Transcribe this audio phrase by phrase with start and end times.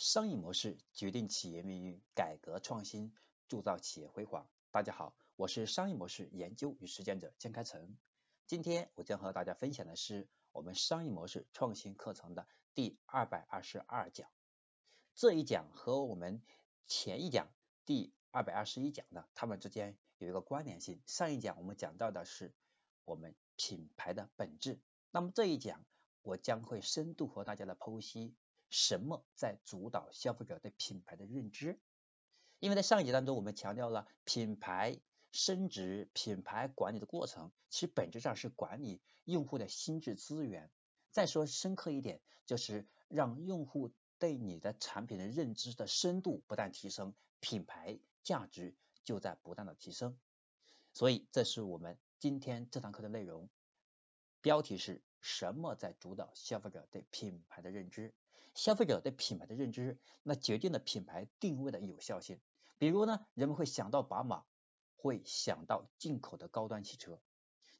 [0.00, 3.14] 商业模式决定企业命运，改革创新
[3.48, 4.48] 铸造企业辉煌。
[4.70, 7.98] 大家好，我是商业模式研究与实践者江开成。
[8.46, 14.26] 今天我将和大家分享的是我们商业模式创新课程的第二百二十二讲。
[15.14, 16.42] 这一讲和我们
[16.86, 17.50] 前一讲
[17.84, 21.02] 第二百二十一讲的它们之间有一个关联性。
[21.04, 22.54] 上一讲我们讲到的是
[23.04, 24.80] 我们品牌的本质，
[25.10, 25.84] 那么这一讲
[26.22, 28.34] 我将会深度和大家来剖析。
[28.70, 31.78] 什么在主导消费者对品牌的认知？
[32.58, 35.00] 因为在上一节当中，我们强调了品牌
[35.32, 40.70] 升值、品牌管理的过程，其实本质上是管理用户的心智资源。
[41.10, 50.18] 再说深刻一点，就是让用户对你的产品的认知的深度不断提升，品牌价值就在不断的提升。
[50.92, 53.48] 所以，这是我们今天这堂课的内容，
[54.40, 58.12] 标题是什么在主导消费者对品牌的认知？
[58.60, 62.38] 消费者对品牌的认知，那决定了品牌定位的有效性。
[62.76, 64.44] 比如呢，人们会想到宝马，
[64.96, 67.22] 会想到进口的高端汽车。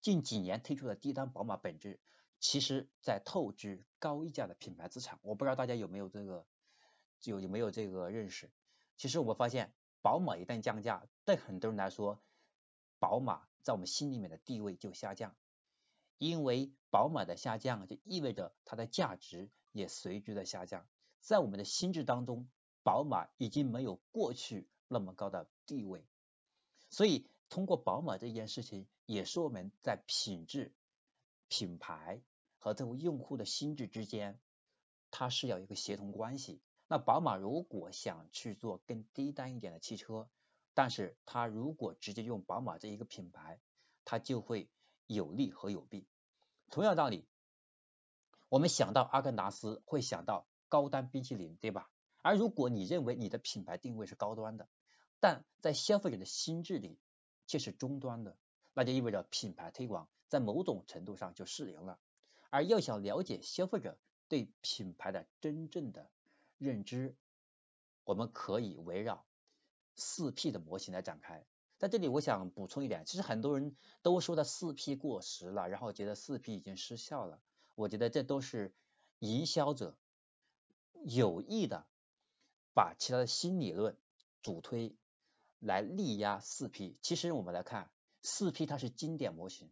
[0.00, 2.00] 近几年推出的低端宝马，本质
[2.40, 5.20] 其实在透支高溢价的品牌资产。
[5.22, 6.44] 我不知道大家有没有这个，
[7.22, 8.50] 有有没有这个认识？
[8.96, 9.72] 其实我发现，
[10.02, 12.20] 宝马一旦降价，对很多人来说，
[12.98, 15.36] 宝马在我们心里面的地位就下降，
[16.18, 19.50] 因为宝马的下降就意味着它的价值。
[19.76, 20.86] 也随之的下降，
[21.20, 22.48] 在我们的心智当中，
[22.84, 26.06] 宝马已经没有过去那么高的地位。
[26.90, 30.72] 所以，通过宝马这件事情，也是我们在品质、
[31.48, 32.22] 品牌
[32.60, 34.38] 和这个用户的心智之间，
[35.10, 36.60] 它是要一个协同关系。
[36.86, 40.28] 那宝马如果想去做更低端一点的汽车，
[40.72, 43.58] 但是它如果直接用宝马这一个品牌，
[44.04, 44.70] 它就会
[45.06, 46.06] 有利和有弊。
[46.70, 47.26] 同样道理。
[48.50, 51.90] 我们想到阿根达斯，会想到高端冰淇淋，对吧？
[52.22, 54.68] 而如果你认为你的品牌定位是高端的，
[55.18, 56.98] 但在消费者的心智里
[57.48, 58.36] 却是中端的，
[58.72, 61.98] 那就意味着品牌推广在某种程度上就失灵了。
[62.50, 63.98] 而要想了解消费者
[64.28, 66.08] 对品牌的真正的
[66.58, 67.16] 认知，
[68.04, 69.26] 我们可以围绕
[69.96, 71.44] 四 P 的模型来展开。
[71.78, 77.40] 在这里，我想补充一点，其实很多人都说的四 P 过时了，然后觉得四 P 已经失效了。
[77.74, 78.72] 我觉得这都是
[79.18, 79.98] 营销者
[81.04, 81.86] 有意的
[82.74, 83.96] 把其他的新理论
[84.42, 84.96] 主推
[85.58, 86.96] 来力压四 P。
[87.02, 87.90] 其实我们来看
[88.22, 89.70] 四 P，它是经典模型，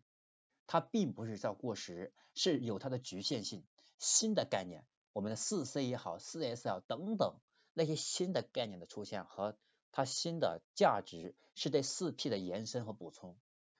[0.66, 3.64] 它并不是叫过时，是有它的局限性。
[3.98, 7.36] 新的概念，我们的四 C 也好，四 S 也好等等
[7.72, 9.56] 那些新的概念的出现和
[9.92, 13.36] 它新的价值，是对四 P 的延伸和补充。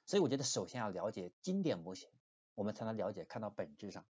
[0.07, 2.09] 所以我觉得首先要了解经典模型。
[2.55, 4.05] 我们才能了解看到本质上。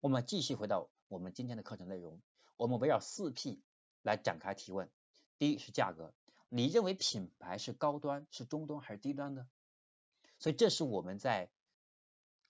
[0.00, 2.20] 我们继续回到我们今天的课程内容，
[2.56, 3.62] 我们围绕四 P
[4.02, 4.90] 来展开提问。
[5.38, 6.12] 第一是价格，
[6.48, 9.48] 你认为品牌是高端、是中端还是低端呢？
[10.40, 11.48] 所以这是我们在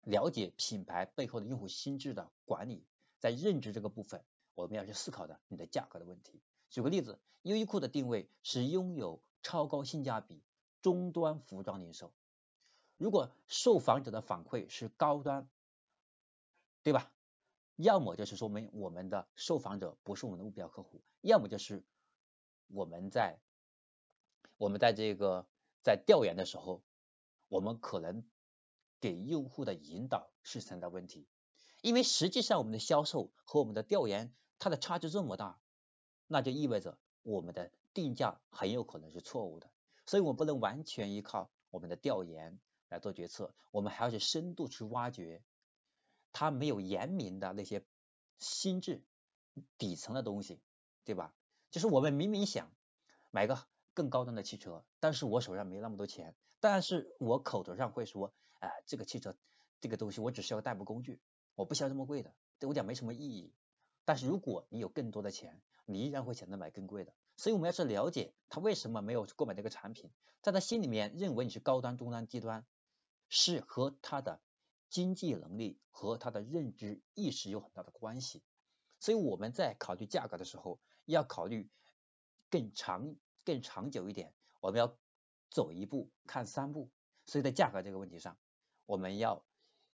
[0.04, 2.86] 了解品牌背后的用户心智的管理，
[3.20, 4.25] 在认知这个部分，
[4.56, 6.42] 我们要去思考的你的价格的问题。
[6.70, 10.42] 举个例子，优衣库的定位是拥有超高性价比
[10.82, 12.12] 中端服装零售。
[12.97, 15.48] 如果受访者的反馈是高端，
[16.82, 17.12] 对吧？
[17.76, 21.82] 要么就是说明我们的受访者不是我们的目标客户，要么就是
[22.66, 23.38] 我们在
[24.58, 25.47] 我们在这个
[25.82, 26.82] 在调研的时候，
[27.48, 28.22] 我们可能
[29.00, 31.26] 给用户的引导是存在问题。
[31.80, 35.60] 因为实际上我们的销售和我们的调研它的差距这么大，
[36.26, 39.70] 那就意味着我们的定价很有可能是错误的。
[40.06, 42.58] 所以我们不能完全依靠我们的调研。
[42.90, 45.44] 来做决策，我们还要去深度去挖掘
[46.32, 47.84] 他没有言明的那些
[48.40, 49.04] 心智
[49.78, 50.58] 底层的东西，
[51.04, 51.32] 对吧？
[51.70, 52.69] 就是我们明明想
[53.30, 53.64] 买个
[53.94, 59.36] 更高端的汽车，但是我手上没那么多钱，但是我口头上会说，哎，这个汽车
[59.80, 61.20] 这个东西我只是要代步工具，
[61.60, 63.53] 我不需要这么贵的，对我讲没什么意义。
[64.04, 67.14] 但是如果你有更多的钱，你依然会选择买更贵的。
[67.37, 70.11] 所以我们要去了解他为什么没有购买这个产品，
[70.43, 72.67] 在他心里面认为你是高端、中端、低端。
[73.32, 74.40] 是和他的
[74.88, 78.43] 经济能力和他的认知意识有很大的关系，
[78.99, 81.70] 所以我们在考虑价格的时候，要考虑
[82.50, 83.14] 更长、
[83.44, 84.34] 更长久一点。
[84.61, 84.96] 我们要
[85.49, 86.90] 走一步看三步，
[87.25, 88.37] 所以在价格这个问题上，
[88.84, 89.44] 我们要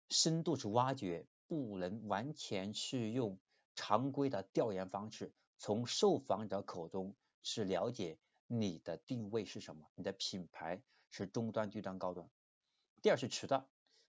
[0.09, 3.39] 深度去挖掘，不能完全去用
[3.75, 12.29] 常规的调研方式，从受访者口中去了解你的定位是什么，你的品牌是中端、低端、高端。
[13.01, 13.67] 第二是渠道，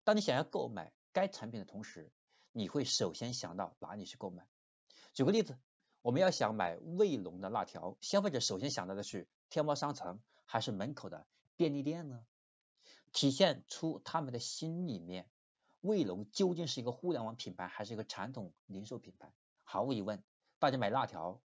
[0.04, 2.12] 当你想要购买该产品的同时，
[2.52, 4.46] 你会首先想到哪里去购买？
[5.14, 5.58] 举个例子，
[6.02, 11.26] 我们要想买卫龙的辣条，消费者首先想到的是天猫商城还是门口的
[11.56, 12.24] 便利店呢？
[13.12, 15.28] 体现出他们的心里面，
[15.82, 19.32] 卫龙究竟是一个互联网品牌还是一个传统零售品牌？
[19.64, 20.22] 毫无疑问，
[20.60, 21.40] 大家买辣条，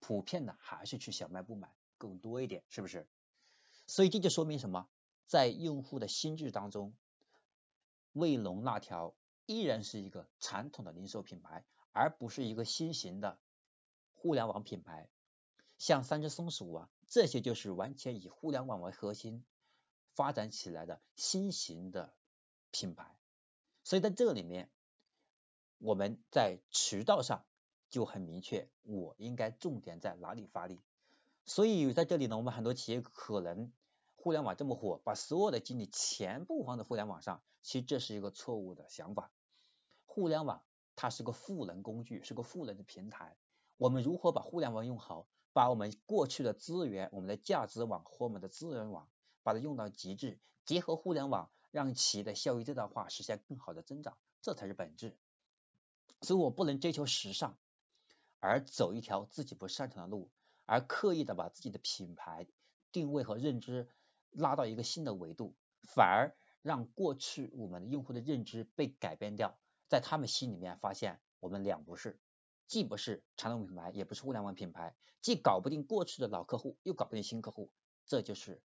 [0.00, 3.06] 普遍的还是去小卖部买更多一点，是不是？
[3.86, 4.88] 所以这就说明什么？
[5.28, 6.92] 在用户的心智当中，
[8.12, 9.14] 卫龙辣条
[9.46, 13.38] 依然是一个传统的零售品牌，而不是一个新型的
[14.14, 15.08] 互联网品牌。
[15.78, 19.44] 像三只松鼠啊，这些就是完全以互联网为核心
[20.14, 22.12] 发展起来的新型的
[22.72, 23.16] 品牌。
[23.84, 24.70] 所以在这里面，
[25.78, 27.44] 我们在渠道上
[27.90, 30.80] 就很明确，我应该重点在哪里发力。
[31.44, 33.72] 所以在这里呢，我们很多企业可能。
[34.14, 39.32] 互联网这么火，把所有的精力全部放在互联网上，其实这是一个错误的想法。
[40.06, 40.62] 互联网
[40.94, 43.36] 它是个赋能工具，是个赋能的平台。
[43.78, 49.08] 我们如何把互联网用好，把我们过去的资源、我们的价值网和我们的资源网，
[49.42, 55.16] 把它用到极致，结合互联网，让企业的效益最大化，实现更好的增长，这才是本质。
[56.20, 57.58] 所以我不能追求时尚，
[58.38, 60.30] 而走一条自己不擅长的路，
[60.66, 62.46] 而刻意的把自己的品牌
[62.92, 63.88] 定位和认知。
[64.34, 69.58] 拉到一个新的维度，反而让过去我们的用户的认知被改变掉，
[69.88, 72.18] 在他们心里面发现我们两不是，
[72.66, 77.70] 既不是传统品牌，也不是互联网品牌，既搞不定过去的老客户，又搞不定新客户，
[78.06, 78.62] 这就是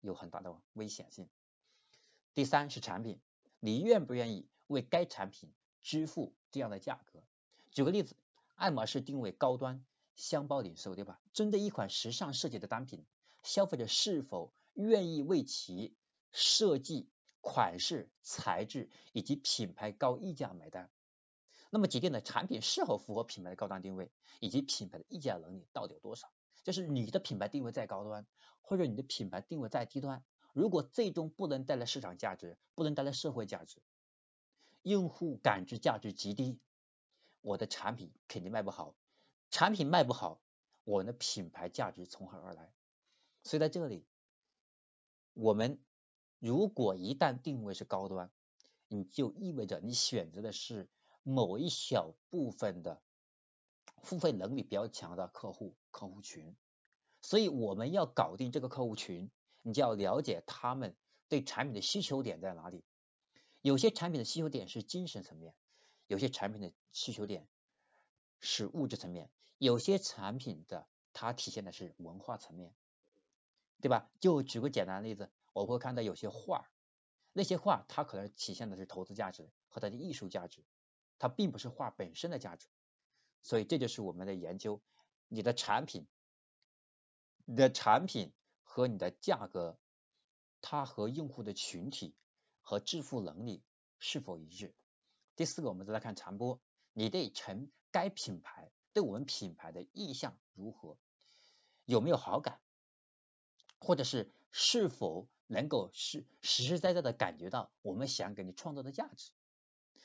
[0.00, 1.28] 有很大的危险性。
[2.34, 3.20] 第三是产品，
[3.58, 7.22] 你愿不愿意为该产品支付这样的价格？
[7.70, 8.16] 举个例子，
[8.54, 9.84] 爱马仕定位高端
[10.16, 11.20] 箱包零售，对吧？
[11.32, 13.04] 针对一款时尚设计的单品，
[13.42, 14.52] 消费者是否？
[14.74, 15.96] 愿意为其
[16.32, 17.08] 设计、
[17.40, 20.88] 款式、材质以及品牌高溢价买单。
[21.70, 26.30] 那么，决定的产品是否符合品牌的高端定位，以及品牌的溢价能力到底有多少？
[26.62, 28.26] 就是你的品牌定位再高端，
[28.62, 33.82] 或者你的品牌定位再低端，如果最终不能带来市场价值，不能带来社会价值，
[34.82, 36.58] 用户感知价值极低，
[37.40, 38.94] 我的产品肯定卖不好。
[39.50, 40.40] 产品卖不好，
[40.84, 42.72] 我的品牌价值从何而来？
[43.44, 44.04] 所以在这里。
[45.32, 45.78] 我们
[46.40, 48.30] 如果一旦定位是高端，
[48.88, 50.88] 你就意味着你选择的是
[51.22, 53.00] 某一小部分的
[54.02, 56.56] 付费能力比较强的客户客户群，
[57.22, 59.30] 所以我们要搞定这个客户群，
[59.62, 60.96] 你就要了解他们
[61.28, 62.84] 对产品的需求点在哪里。
[63.60, 65.54] 有些产品的需求点是精神层面，
[66.06, 67.46] 有些产品的需求点
[68.40, 72.74] 是物质层面，有些产品的它体现的是文化层面。
[73.82, 74.10] 对吧？
[74.20, 76.68] 就举个简单的例子，我会看到有些画，
[77.32, 80.66] 那些画它可能体现的是投资价值和它的艺术价值，
[81.18, 82.66] 它并不是画本身的价值。
[83.42, 84.82] 所以这就是我们的研究，
[85.28, 86.06] 你的产品，
[87.46, 88.34] 你的产品
[88.72, 89.76] 和你的价格，
[90.60, 92.14] 它和用户的群体
[92.60, 93.64] 和支付能力
[93.98, 94.72] 是否一致。
[95.34, 96.60] 第四个，我们再来看传播，
[96.92, 100.96] 你对成该品牌对我们品牌的意向如何，
[101.84, 102.60] 有没有好感？
[103.80, 109.32] 或者是是否能够实实实在在的感觉到我们想给你创造的价值？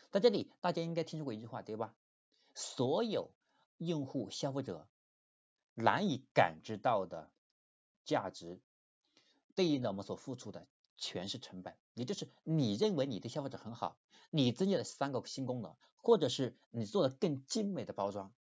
[0.09, 1.95] 在这里，大家应该听说过一句话，对吧？
[2.55, 3.31] 所有
[3.77, 4.87] 用户消费者
[5.75, 7.29] 难以感知到的
[8.05, 8.61] 价值，
[9.55, 11.75] 对应的我们所付出的全是成本。
[11.93, 13.97] 也就是你认为你对消费者很好，
[14.29, 18.33] 你增加了三个新功能，或者是你做了更精美的包装，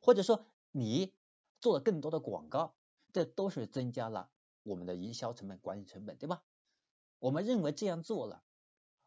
[0.00, 1.12] 或者说你
[1.60, 2.74] 做了更多的广告，
[3.12, 4.30] 这都是增加了。
[4.62, 6.42] 我们的营销成本、管理成本，对吧？
[7.18, 8.44] 我们认为这样做了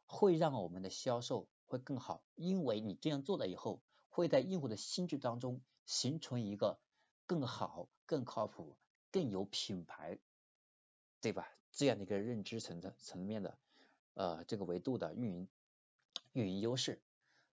[0.05, 6.79] 会让我们的销售会更好，因为你这样做了以后，会在用户的心智当中形成一个
[7.27, 8.75] 更好、更靠谱、
[9.11, 10.17] 更有品牌，
[11.21, 11.51] 对吧？
[11.71, 13.57] 这样的一个认知层的层面的
[14.13, 15.47] 呃这个维度的运营
[16.33, 17.01] 运营优势。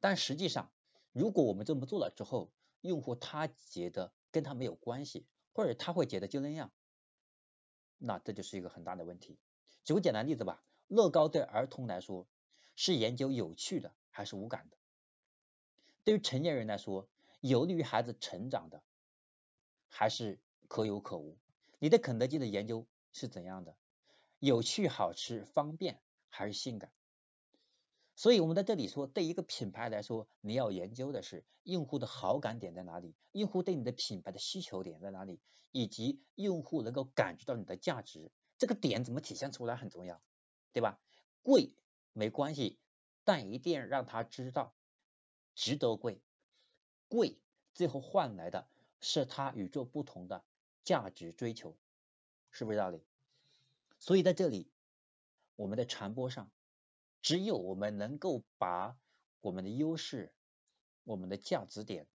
[0.00, 0.70] 但实际上，
[1.12, 2.50] 如果我们这么做了之后，
[2.80, 6.70] 用户他觉得跟他没有关系，或者他会觉得就那样。
[7.98, 9.38] 那这就是一个很大的问题。
[9.84, 12.26] 举个简单例子吧，乐高对儿童来说
[12.76, 14.76] 是研究有趣的还是无感的？
[16.04, 17.08] 对于成年人来说，
[17.40, 18.82] 有利于孩子成长的
[19.88, 20.38] 还是
[20.68, 21.36] 可有可无？
[21.78, 23.76] 你对肯德基的研究是怎样的？
[24.38, 26.92] 有趣、好吃、方便还是性感？
[28.14, 40.20] 所以我们在这里说，对一个品牌来说，你要研究的是用户的好感点在哪里，用户对你的品牌的需求点在哪里，以及用户能够感觉到你的价值，这个点怎么体现出来很重要，
[40.72, 41.00] 对吧？
[41.42, 41.74] 贵
[42.12, 42.78] 没关系，
[43.24, 44.74] 但一定让他知道
[45.54, 46.20] 值得贵，
[47.08, 47.38] 贵
[47.72, 48.68] 最后换来的
[49.00, 50.44] 是他与众不同的
[50.88, 51.76] 价值追求，
[52.50, 53.04] 是不是道理？
[53.98, 54.70] 所以在这里，
[55.54, 56.50] 我们的传播上，
[57.20, 58.96] 只有我们能够把
[59.42, 60.32] 我们的优势、
[61.04, 62.06] 我们的价值点、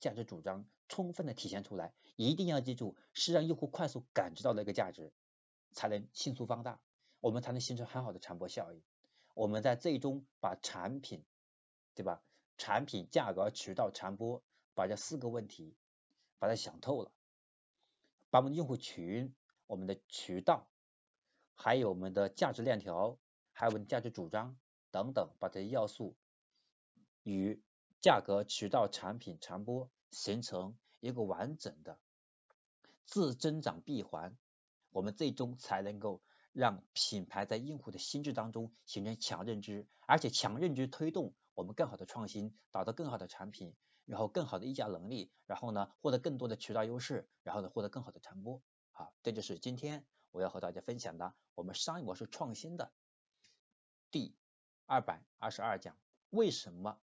[0.00, 5.12] 价值主张充分的体现出来，一定要记住，是让用户快速感知到那个价值，
[5.72, 6.80] 才能迅速放大，
[7.20, 8.82] 我们才能形成很好的传播效应。
[9.34, 11.22] 我们在最终把产品，
[11.94, 12.22] 对吧？
[12.56, 15.76] 产品、价格、渠道、传播，把这四个问题
[16.38, 17.12] 把它想透了，
[18.32, 19.34] 把我们的用户群、
[19.66, 20.66] 我们的渠道。
[21.54, 23.18] 还有我们的价值链条，
[23.52, 24.56] 还有我们价值主张
[24.90, 26.16] 等等，把这些要素
[27.22, 27.62] 与
[28.00, 31.98] 价格、渠道、产品、传播形成一个完整的
[33.04, 34.34] 自增长闭环，
[34.90, 36.22] 我们最终才能够
[36.54, 43.74] 让品牌在用户的心智当中形成强认知，而且强认知推动我们更好的创新，打造更好的产品，
[44.06, 48.62] 然后更好的议价能力，然后呢获得更多的渠道优势，然后呢获得更好的传播。
[48.90, 50.04] 好，这就是今天。
[50.30, 52.90] 我要和大家分享的我们商业模式创新的
[54.10, 54.34] 第
[54.86, 55.94] 二百二十二讲，
[56.30, 56.98] 为什么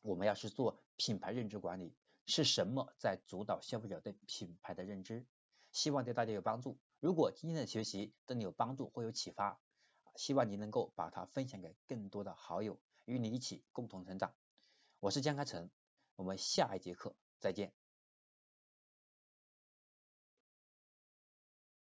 [0.00, 1.94] 我们要去做品牌认知管理？
[2.24, 5.26] 是什么在主导消费者对品牌的认知？
[5.70, 6.78] 希望对大家有帮助。
[6.98, 9.60] 如果今天的学习对你有帮助或有启发，
[10.16, 14.34] 希望你能够把它分享给更多的好友，与你一起共同成长。
[14.98, 15.68] 我是江开成，
[16.16, 17.83] 我们下一节课再见。